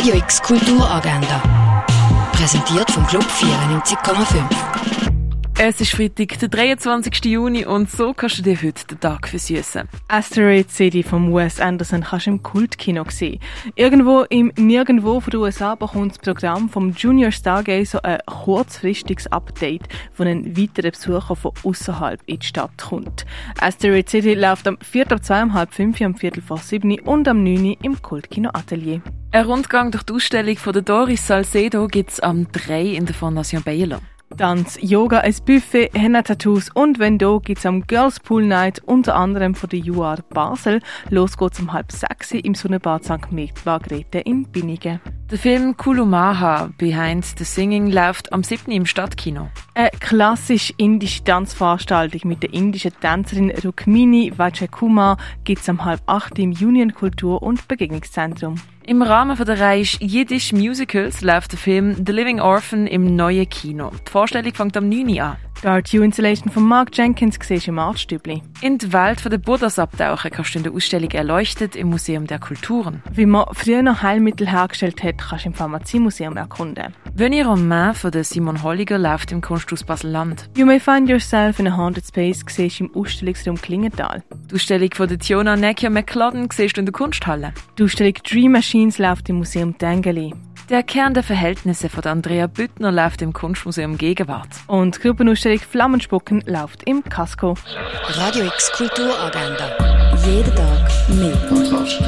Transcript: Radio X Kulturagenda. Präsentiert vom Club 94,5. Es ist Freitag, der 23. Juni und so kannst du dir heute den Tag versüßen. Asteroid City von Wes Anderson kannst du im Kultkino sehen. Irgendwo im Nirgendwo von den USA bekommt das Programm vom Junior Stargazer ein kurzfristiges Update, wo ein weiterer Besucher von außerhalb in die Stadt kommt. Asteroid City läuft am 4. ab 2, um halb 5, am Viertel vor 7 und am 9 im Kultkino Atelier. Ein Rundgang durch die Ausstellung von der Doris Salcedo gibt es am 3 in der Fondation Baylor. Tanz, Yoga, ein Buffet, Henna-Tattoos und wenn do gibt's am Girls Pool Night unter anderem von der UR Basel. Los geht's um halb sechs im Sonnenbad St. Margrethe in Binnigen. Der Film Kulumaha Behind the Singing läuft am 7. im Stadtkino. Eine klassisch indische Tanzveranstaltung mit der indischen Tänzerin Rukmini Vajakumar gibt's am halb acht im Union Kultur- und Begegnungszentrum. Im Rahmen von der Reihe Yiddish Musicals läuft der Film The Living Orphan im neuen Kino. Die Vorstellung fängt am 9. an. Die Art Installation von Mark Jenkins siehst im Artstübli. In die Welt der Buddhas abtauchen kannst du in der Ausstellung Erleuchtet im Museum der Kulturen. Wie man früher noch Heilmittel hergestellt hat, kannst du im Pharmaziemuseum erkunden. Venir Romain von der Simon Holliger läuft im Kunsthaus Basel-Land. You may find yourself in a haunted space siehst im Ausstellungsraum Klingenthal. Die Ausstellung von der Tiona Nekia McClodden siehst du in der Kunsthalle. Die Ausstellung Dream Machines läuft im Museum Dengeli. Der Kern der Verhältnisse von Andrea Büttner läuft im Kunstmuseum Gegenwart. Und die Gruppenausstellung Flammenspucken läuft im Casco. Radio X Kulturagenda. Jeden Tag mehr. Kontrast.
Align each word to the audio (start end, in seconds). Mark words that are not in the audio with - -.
Radio 0.00 0.14
X 0.14 0.40
Kulturagenda. 0.40 1.42
Präsentiert 2.32 2.90
vom 2.90 3.06
Club 3.06 3.22
94,5. 3.22 4.42
Es 5.58 5.78
ist 5.82 5.92
Freitag, 5.92 6.38
der 6.38 6.48
23. 6.48 7.22
Juni 7.26 7.66
und 7.66 7.90
so 7.90 8.14
kannst 8.14 8.38
du 8.38 8.42
dir 8.42 8.56
heute 8.62 8.86
den 8.86 8.98
Tag 8.98 9.28
versüßen. 9.28 9.86
Asteroid 10.08 10.70
City 10.70 11.02
von 11.02 11.34
Wes 11.34 11.60
Anderson 11.60 12.02
kannst 12.02 12.24
du 12.24 12.30
im 12.30 12.42
Kultkino 12.42 13.04
sehen. 13.10 13.40
Irgendwo 13.74 14.22
im 14.30 14.50
Nirgendwo 14.56 15.20
von 15.20 15.32
den 15.32 15.40
USA 15.40 15.74
bekommt 15.74 16.12
das 16.12 16.18
Programm 16.18 16.70
vom 16.70 16.92
Junior 16.92 17.30
Stargazer 17.30 18.02
ein 18.02 18.20
kurzfristiges 18.24 19.26
Update, 19.30 19.82
wo 20.16 20.24
ein 20.24 20.56
weiterer 20.56 20.92
Besucher 20.92 21.36
von 21.36 21.52
außerhalb 21.62 22.22
in 22.24 22.38
die 22.38 22.46
Stadt 22.46 22.78
kommt. 22.78 23.26
Asteroid 23.60 24.08
City 24.08 24.32
läuft 24.32 24.66
am 24.66 24.78
4. 24.80 25.12
ab 25.12 25.22
2, 25.22 25.42
um 25.42 25.52
halb 25.52 25.74
5, 25.74 26.00
am 26.00 26.14
Viertel 26.14 26.42
vor 26.42 26.56
7 26.56 27.00
und 27.00 27.28
am 27.28 27.44
9 27.44 27.76
im 27.82 28.00
Kultkino 28.00 28.48
Atelier. 28.54 29.02
Ein 29.32 29.44
Rundgang 29.44 29.92
durch 29.92 30.02
die 30.02 30.12
Ausstellung 30.14 30.56
von 30.56 30.72
der 30.72 30.82
Doris 30.82 31.24
Salcedo 31.24 31.86
gibt 31.86 32.10
es 32.10 32.18
am 32.18 32.50
3 32.50 32.82
in 32.82 33.06
der 33.06 33.14
Fondation 33.14 33.62
Baylor. 33.62 34.00
Tanz, 34.36 34.76
Yoga, 34.80 35.18
ein 35.20 35.34
Buffet, 35.46 35.90
Henna-Tattoos 35.94 36.70
und 36.74 36.98
wenn 36.98 37.16
do 37.16 37.38
gibt's 37.38 37.64
am 37.64 37.86
Girls 37.86 38.18
Pool 38.18 38.44
Night 38.44 38.82
unter 38.86 39.14
anderem 39.14 39.54
von 39.54 39.70
der 39.70 39.84
UR 39.86 40.16
Basel. 40.30 40.80
Los 41.10 41.38
geht's 41.38 41.60
um 41.60 41.72
halb 41.72 41.92
sechs 41.92 42.32
im 42.32 42.56
Sonnenbad 42.56 43.04
St. 43.04 43.30
Margrethe 43.64 44.18
in 44.18 44.50
Binnigen. 44.50 45.00
Der 45.30 45.38
Film 45.38 45.76
Kulumaha 45.76 46.70
Behind 46.76 47.24
the 47.24 47.44
Singing 47.44 47.86
läuft 47.92 48.32
am 48.32 48.42
7. 48.42 48.72
im 48.72 48.84
Stadtkino. 48.84 49.48
Eine 49.74 49.90
klassisch 50.00 50.74
indische 50.76 51.22
Tanzveranstaltung 51.22 52.22
mit 52.24 52.42
der 52.42 52.52
indischen 52.52 52.90
Tänzerin 53.00 53.52
Rukmini 53.64 54.32
Vajakumar 54.36 55.18
gibt's 55.44 55.68
am 55.68 55.84
halb 55.84 56.00
acht 56.06 56.36
im 56.40 56.50
Union 56.50 56.92
Kultur- 56.94 57.44
und 57.44 57.68
Begegnungszentrum. 57.68 58.56
Im 58.84 59.02
Rahmen 59.02 59.36
von 59.36 59.46
der 59.46 59.60
Reihe 59.60 59.84
Yiddish 60.00 60.52
Musicals 60.52 61.20
läuft 61.20 61.52
der 61.52 61.60
Film 61.60 62.04
The 62.04 62.10
Living 62.10 62.40
Orphan 62.40 62.88
im 62.88 63.14
neuen 63.14 63.48
Kino. 63.48 63.92
Die 64.04 64.10
Vorstellung 64.10 64.52
fängt 64.52 64.76
am 64.76 64.88
9. 64.88 65.20
an. 65.20 65.36
Die 65.62 65.66
Art 65.66 65.92
Installation 65.92 66.50
von 66.50 66.62
Mark 66.62 66.96
Jenkins 66.96 67.38
siehst 67.42 67.68
im 67.68 67.78
Artstübli. 67.78 68.42
In 68.62 68.78
die 68.78 68.94
Welt 68.94 69.22
der 69.22 69.36
Buddhas 69.36 69.78
abtauchen 69.78 70.30
kannst 70.30 70.54
du 70.54 70.58
in 70.58 70.62
der 70.64 70.72
Ausstellung 70.72 71.10
Erleuchtet 71.10 71.76
im 71.76 71.90
Museum 71.90 72.26
der 72.26 72.38
Kulturen. 72.38 73.02
Wie 73.12 73.26
man 73.26 73.44
früher 73.52 73.82
noch 73.82 74.00
Heilmittel 74.00 74.50
hergestellt 74.50 75.02
hat, 75.02 75.18
kannst 75.18 75.44
du 75.44 75.50
im 75.50 75.54
Pharmaziemuseum 75.54 76.38
erkunden. 76.38 76.94
Venir 77.14 77.46
Romain 77.46 77.92
von 77.92 78.10
der 78.10 78.24
Simon 78.24 78.62
Holliger 78.62 78.96
läuft 78.96 79.32
im 79.32 79.42
Kunsthaus 79.42 79.84
Basel-Land. 79.84 80.48
You 80.56 80.64
may 80.64 80.80
find 80.80 81.10
yourself 81.10 81.58
in 81.58 81.68
a 81.68 81.76
haunted 81.76 82.06
space 82.06 82.42
siehst 82.48 82.80
im 82.80 82.94
Ausstellungsraum 82.94 83.60
Klingenthal. 83.60 84.22
Die 84.50 84.54
Ausstellung 84.54 84.90
von 84.94 85.08
der 85.08 85.18
Tiona 85.18 85.56
Nekia 85.56 85.90
McClodden 85.90 86.48
siehst 86.50 86.78
du 86.78 86.80
in 86.80 86.86
der 86.86 86.94
Kunsthalle. 86.94 87.52
Die 87.78 87.82
Ausstellung 87.82 88.14
Dream 88.26 88.52
Machines 88.52 88.96
läuft 88.96 89.28
im 89.28 89.36
Museum 89.36 89.76
Dengeli. 89.76 90.32
Der 90.70 90.84
Kern 90.84 91.14
der 91.14 91.24
Verhältnisse 91.24 91.88
von 91.88 92.04
Andrea 92.04 92.46
Büttner 92.46 92.92
läuft 92.92 93.22
im 93.22 93.32
Kunstmuseum 93.32 93.98
Gegenwart. 93.98 94.46
Und 94.68 94.96
die 94.98 95.00
Gruppenausstellung 95.00 95.58
Flammenspucken 95.58 96.44
läuft 96.46 96.84
im 96.84 97.02
Casco. 97.02 97.56
Radio 98.06 98.44
X 98.44 98.70
Kulturagenda. 98.70 100.14
Jeden 100.24 100.54
Tag 100.54 101.08
mehr. 101.08 101.36
Kontrast. 101.48 102.00